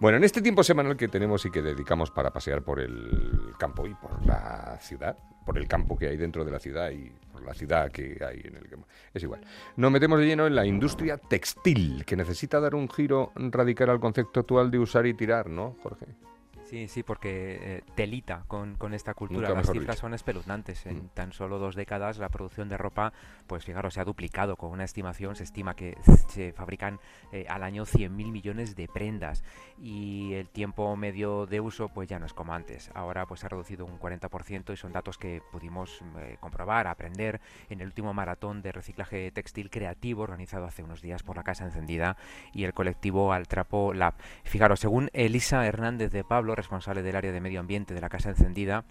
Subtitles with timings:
[0.00, 3.86] Bueno, en este tiempo semanal que tenemos y que dedicamos para pasear por el campo
[3.86, 7.44] y por la ciudad, por el campo que hay dentro de la ciudad y por
[7.44, 9.42] la ciudad que hay en el campo, es igual.
[9.76, 14.00] Nos metemos de lleno en la industria textil, que necesita dar un giro radical al
[14.00, 16.06] concepto actual de usar y tirar, ¿no, Jorge?
[16.70, 19.50] Sí, sí, porque eh, telita con, con, esta cultura.
[19.50, 20.86] Las cifras son espeluznantes.
[20.86, 21.08] En mm.
[21.14, 23.12] tan solo dos décadas la producción de ropa,
[23.48, 24.54] pues fijaros, se ha duplicado.
[24.54, 25.98] Con una estimación se estima que
[26.28, 27.00] se fabrican
[27.32, 29.42] eh, al año 100.000 millones de prendas
[29.78, 32.92] y el tiempo medio de uso pues ya no es como antes.
[32.94, 37.80] Ahora pues ha reducido un 40% y son datos que pudimos eh, comprobar, aprender en
[37.80, 42.16] el último maratón de reciclaje textil creativo organizado hace unos días por la Casa Encendida
[42.52, 44.14] y el colectivo Altrapo Lab.
[44.44, 48.30] Fijaros, según Elisa Hernández de Pablo, responsable del área de medio ambiente de la Casa
[48.30, 48.84] Encendida,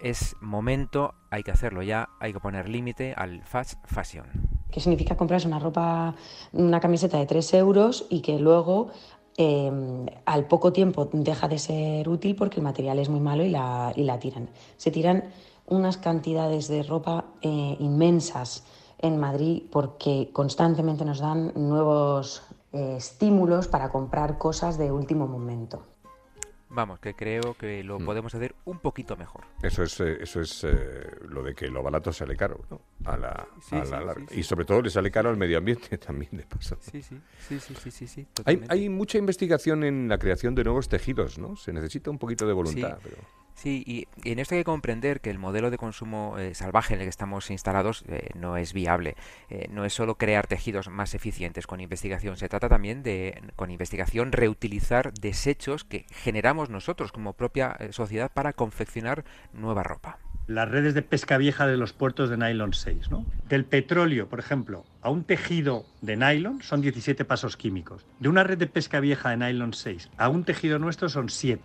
[0.00, 4.26] es momento, hay que hacerlo ya, hay que poner límite al fast fashion.
[4.70, 6.14] ¿Qué significa comprarse una ropa,
[6.52, 8.90] una camiseta de 3 euros y que luego
[9.36, 13.50] em, al poco tiempo deja de ser útil porque el material es muy malo y
[13.50, 14.48] la, y la tiran?
[14.76, 15.24] Se tiran
[15.66, 18.64] unas cantidades de ropa eh, inmensas
[18.98, 25.82] en Madrid porque constantemente nos dan nuevos eh, estímulos para comprar cosas de último momento.
[26.70, 28.04] Vamos, que creo que lo mm.
[28.04, 29.44] podemos hacer un poquito mejor.
[29.62, 32.80] Eso es, eh, eso es eh, lo de que lo barato sale caro, ¿no?
[33.04, 33.48] A la,
[34.30, 36.76] y sobre todo le sale caro al medio ambiente también, de paso.
[36.80, 40.88] Sí, sí, sí, sí, sí, sí, hay, hay, mucha investigación en la creación de nuevos
[40.88, 41.56] tejidos, ¿no?
[41.56, 43.16] Se necesita un poquito de voluntad, pero...
[43.58, 47.00] Sí, y, en esto hay que comprender que el modelo de consumo eh, salvaje en
[47.00, 49.16] el que estamos instalados eh, no es viable.
[49.50, 53.72] Eh, no es solo crear tejidos más eficientes con investigación, se trata también de, con
[53.72, 60.18] investigación, reutilizar desechos que generamos nosotros como propia sociedad para confeccionar nueva ropa.
[60.46, 63.26] Las redes de pesca vieja de los puertos de nylon 6, ¿no?
[63.48, 68.06] Del petróleo, por ejemplo, a un tejido de nylon son 17 pasos químicos.
[68.20, 71.60] De una red de pesca vieja de nylon 6 a un tejido nuestro son 7.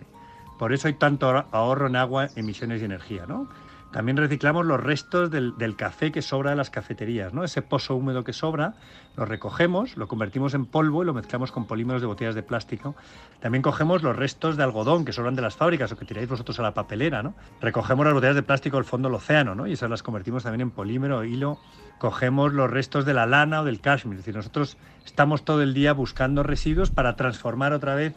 [0.64, 3.50] Por eso hay tanto ahorro en agua, emisiones y energía, ¿no?
[3.92, 7.44] También reciclamos los restos del, café que sobra de las cafeterías, ¿no?
[7.44, 8.76] Ese pozo húmedo que sobra,
[9.18, 12.96] lo recogemos, lo convertimos en polvo y lo mezclamos con polímeros de botellas de plástico.
[13.42, 16.58] También cogemos los restos de algodón que sobran de las fábricas o que tiráis vosotros
[16.60, 17.36] a la papelera, ¿no?
[17.60, 19.68] Recogemos las botellas de plástico del fondo del océano, ¿no?
[19.68, 21.60] Y esas las convertimos también en polímero, hilo.
[22.00, 24.18] Cogemos los restos de la lana o del cashmere.
[24.18, 28.16] Es decir, nosotros estamos todo el día buscando residuos para transformar otra vez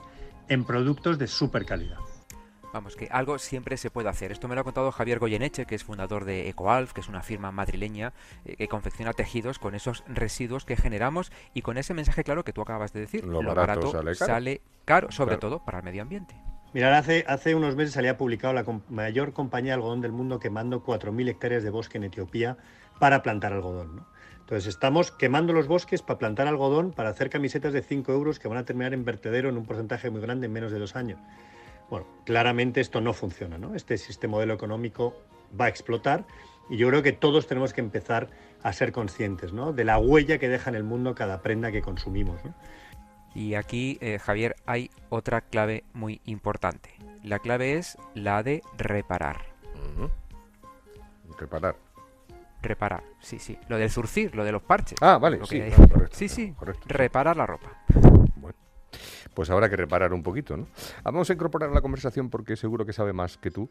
[0.48, 2.05] en productos de super calidad.
[2.76, 4.32] Vamos, que algo siempre se puede hacer.
[4.32, 7.22] Esto me lo ha contado Javier Goyeneche, que es fundador de EcoAlf, que es una
[7.22, 8.12] firma madrileña
[8.44, 12.52] eh, que confecciona tejidos con esos residuos que generamos y con ese mensaje claro que
[12.52, 13.24] tú acabas de decir.
[13.24, 15.10] Lo, barato, sale, caro.
[15.10, 16.34] sobre todo para el medio ambiente.
[16.74, 20.84] Mirad, hace, hace unos meses salía publicado la mayor compañía de algodón del mundo quemando
[20.84, 22.58] 4.000 hectáreas de bosque en Etiopía
[22.98, 24.04] para plantar algodón.
[24.40, 28.48] Entonces estamos quemando los bosques para plantar algodón, para hacer camisetas de 5 euros que
[28.48, 31.18] van a terminar en vertedero en un porcentaje muy grande en menos de dos años.
[31.90, 33.74] Bueno, claramente esto no funciona, ¿no?
[33.74, 35.14] Este, este modelo económico
[35.58, 36.24] va a explotar
[36.68, 38.28] y yo creo que todos tenemos que empezar
[38.62, 39.72] a ser conscientes ¿no?
[39.72, 42.40] de la huella que deja en el mundo cada prenda que consumimos.
[43.34, 46.90] Y aquí, eh, Javier, hay otra clave muy importante.
[47.22, 49.42] La clave es la de reparar.
[51.38, 51.76] Reparar.
[52.62, 53.58] Reparar, sí, sí.
[53.68, 54.98] Lo del zurcir, lo de los parches.
[55.02, 55.62] Ah, vale, sí.
[56.10, 56.54] sí, sí.
[56.86, 57.70] Reparar la ropa
[59.34, 60.66] pues habrá que reparar un poquito, ¿no?
[61.04, 63.68] Vamos a incorporar la conversación porque seguro que sabe más que tú,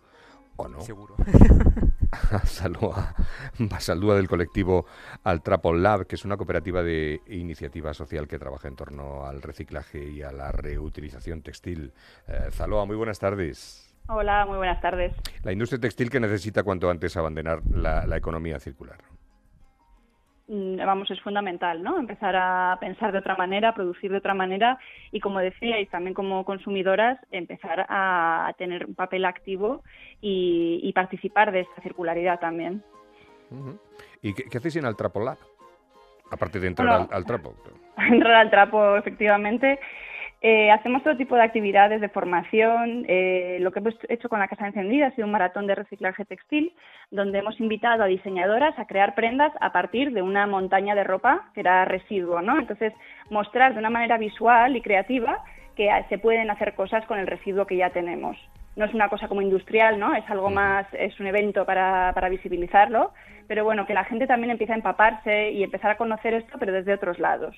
[0.56, 0.82] ¿o no?
[0.82, 1.16] Seguro.
[2.46, 3.14] Saluda,
[3.80, 4.86] saluda del colectivo
[5.24, 10.10] Altrapo Lab, que es una cooperativa de iniciativa social que trabaja en torno al reciclaje
[10.10, 11.92] y a la reutilización textil.
[12.28, 13.94] Eh, Zaloa, muy buenas tardes.
[14.08, 15.14] Hola, muy buenas tardes.
[15.44, 19.00] La industria textil que necesita cuanto antes abandonar la economía circular.
[20.48, 21.98] Mm, vamos, es fundamental, ¿no?
[21.98, 24.78] Empezar a pensar de otra manera, a producir de otra manera
[25.12, 29.84] y, como decíais, también como consumidoras, empezar a tener un papel activo
[30.22, 32.84] y, participar de esta circularidad también.
[34.22, 35.38] ¿Y qué, hacéis en Altrapo Lab?
[36.32, 37.56] Aparte de entrar al, trapo.
[37.98, 39.80] Entrar al trapo, efectivamente.
[40.48, 43.04] Eh, hacemos todo tipo de actividades de formación.
[43.08, 46.24] Eh, lo que hemos hecho con la Casa Encendida ha sido un maratón de reciclaje
[46.24, 46.72] textil,
[47.10, 51.50] donde hemos invitado a diseñadoras a crear prendas a partir de una montaña de ropa
[51.56, 52.60] que era residuo, ¿no?
[52.60, 52.94] Entonces,
[53.32, 55.44] mostrar de una manera visual y creativa
[55.76, 58.38] que se pueden hacer cosas con el residuo que ya tenemos.
[58.76, 60.14] No es una cosa como industrial, ¿no?
[60.14, 63.14] Es algo más, es un evento para, para visibilizarlo,
[63.48, 66.72] pero bueno, que la gente también empiece a empaparse y empezar a conocer esto, pero
[66.72, 67.58] desde otros lados.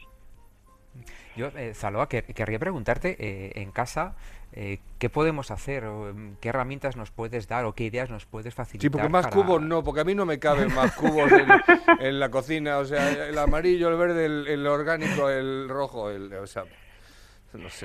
[1.38, 4.16] Yo, eh, Zaloa, querría preguntarte eh, en casa
[4.54, 8.26] eh, qué podemos hacer, o, mm, qué herramientas nos puedes dar o qué ideas nos
[8.26, 8.82] puedes facilitar.
[8.82, 11.48] Sí, porque más cubos no, porque a mí no me caben más cubos en,
[12.20, 16.64] la cocina, o sea, el amarillo, el verde, el, orgánico, el rojo, el, o sea,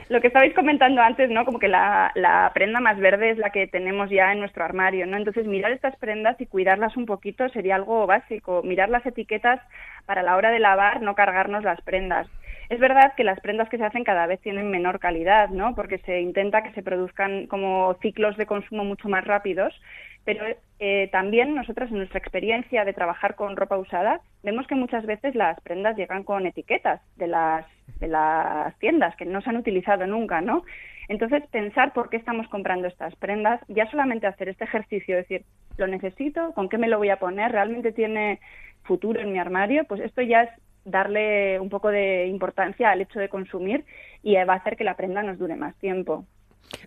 [0.09, 1.45] Lo que estabais comentando antes, ¿no?
[1.45, 5.07] Como que la, la, prenda más verde es la que tenemos ya en nuestro armario,
[5.07, 5.19] ¿no?
[5.19, 8.63] Entonces, mirar estas prendas y cuidarlas un poquito sería algo básico.
[8.63, 9.61] Mirar las etiquetas
[10.07, 12.29] para la hora de lavar, no cargarnos las prendas.
[12.73, 15.75] Es verdad que las prendas que se hacen cada vez tienen menor calidad, ¿no?
[15.75, 19.79] Porque se intenta que se produzcan como ciclos de consumo mucho más rápidos,
[20.25, 20.43] pero
[20.79, 25.35] eh, también nosotras en nuestra experiencia de trabajar con ropa usada vemos que muchas veces
[25.35, 27.67] las prendas llegan con etiquetas de las,
[28.01, 30.65] de las tiendas que no se han utilizado nunca, ¿no?
[31.09, 35.45] Entonces, pensar por qué estamos comprando estas prendas, ya solamente hacer este ejercicio, decir,
[35.77, 36.55] ¿lo necesito?
[36.55, 37.53] ¿Con qué me lo voy a poner?
[37.53, 38.41] ¿Realmente tiene
[38.85, 39.85] futuro en mi armario?
[39.85, 40.51] Pues esto ya es
[40.85, 43.85] darle un poco de importancia al hecho de consumir
[44.23, 46.27] y va a hacer que la prenda nos dure más tiempo.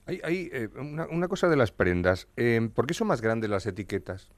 [0.06, 2.28] Hay, eh, una, cosa de las prendas.
[2.38, 4.32] Eh, ¿Por qué son más grandes las etiquetas?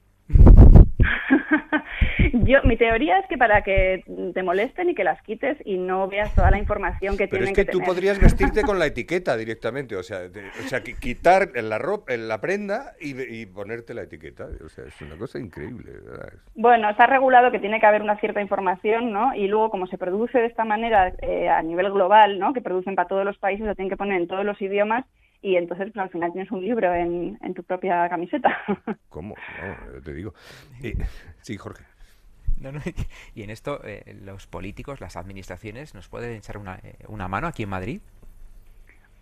[2.48, 4.02] Yo, mi teoría es que para que
[4.32, 7.48] te molesten y que las quites y no veas toda la información que Pero tienen
[7.48, 10.20] es que, tú podrías vestirte con la etiqueta directamente, o sea,
[10.64, 14.46] o sea quitar la ropa, la prenda y, ponerte la etiqueta.
[14.64, 15.92] O sea, es una cosa increíble.
[16.54, 19.34] Bueno, está regulado que tiene que haber una cierta información, ¿no?
[19.34, 22.54] Y luego, como se produce de esta manera eh, a nivel global, ¿no?
[22.54, 25.04] Que producen para todos los países, lo tienen que poner en todos los idiomas
[25.42, 28.56] y entonces pues, al final tienes un libro en, en tu propia camiseta.
[29.10, 29.34] ¿Cómo?
[29.34, 30.32] No, te digo.
[31.42, 31.97] sí, Jorge.
[33.34, 37.46] y en esto eh, los políticos, las administraciones, ¿nos pueden echar una, eh, una mano
[37.46, 38.00] aquí en Madrid?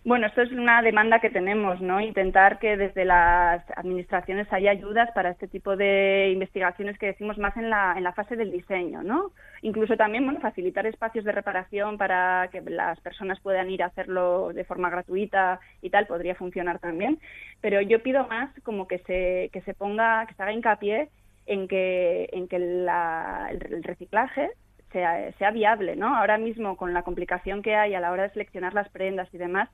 [0.07, 1.99] Bueno, esto es una demanda que tenemos, ¿no?
[1.99, 7.57] Intentar que desde las administraciones haya ayudas para este tipo de investigaciones que decimos más
[7.57, 9.33] en la, en la fase del diseño, ¿no?
[9.63, 14.53] Incluso también, bueno, facilitar espacios de reparación para que las personas puedan ir a hacerlo
[14.53, 17.19] de forma gratuita y tal, podría funcionar también.
[17.59, 21.09] Pero yo pido más como que se, que se ponga, que se haga hincapié
[21.47, 24.51] en que, en que el reciclaje
[24.91, 26.15] sea, sea viable, ¿no?
[26.15, 29.37] Ahora mismo, con la complicación que hay a la hora de seleccionar las prendas y
[29.37, 29.69] demás,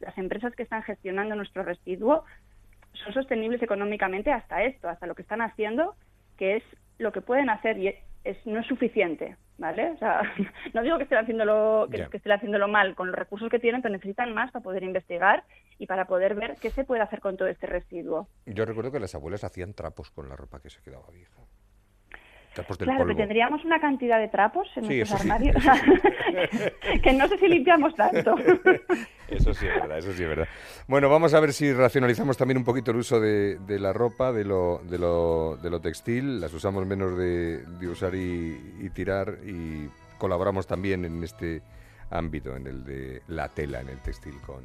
[0.00, 2.24] las empresas que están gestionando nuestro residuo
[2.92, 5.94] son sostenibles económicamente hasta esto, hasta lo que están haciendo,
[6.38, 6.62] que es
[6.98, 7.94] lo que pueden hacer y
[8.24, 9.90] es, no es suficiente, ¿vale?
[9.90, 10.22] O sea,
[10.74, 13.82] no digo que estén haciéndolo que, que estén haciéndolo mal con los recursos que tienen,
[13.82, 15.44] pero necesitan más para poder investigar
[15.78, 18.28] y para poder ver qué se puede hacer con todo este residuo.
[18.46, 21.42] Yo recuerdo que las abuelas hacían trapos con la ropa que se quedaba vieja
[22.78, 25.56] claro, que tendríamos una cantidad de trapos en nuestros armarios.
[27.02, 28.34] Que no sé si limpiamos tanto.
[29.28, 30.48] eso sí es verdad, eso sí es verdad.
[30.86, 34.44] Bueno, vamos a ver si racionalizamos también un poquito el uso de, la ropa, de
[34.44, 39.88] lo, de, lo, de lo textil, las usamos menos de, usar y, tirar y
[40.18, 41.62] colaboramos también en este
[42.10, 44.64] ámbito, en el de la tela, en el textil con,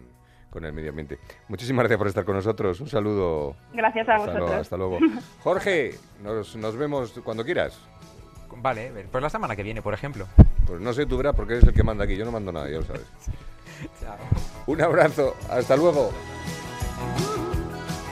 [0.54, 1.18] con el medio ambiente.
[1.48, 2.80] Muchísimas gracias por estar con nosotros.
[2.80, 3.56] Un saludo.
[3.74, 4.52] Gracias a vosotros.
[4.52, 5.00] hasta luego.
[5.44, 7.80] Jorge, nos, nos vemos cuando quieras.
[8.58, 10.28] Vale, pues la semana que viene, por ejemplo.
[10.68, 12.16] Pues no sé, tú verás porque eres el que manda aquí.
[12.16, 13.02] Yo no mando nada, ya lo sabes.
[14.00, 14.16] Chao.
[14.68, 15.36] Un abrazo.
[15.50, 16.12] Hasta luego.